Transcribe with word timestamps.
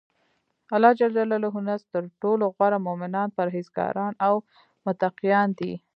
الله 0.75 0.91
ج 0.99 1.01
په 1.55 1.59
نزد 1.67 1.87
ترټولو 1.93 2.45
غوره 2.55 2.77
مؤمنان 2.87 3.27
پرهیزګاران 3.37 4.13
او 4.27 4.33
متقیان 4.85 5.49
دی. 5.59 5.73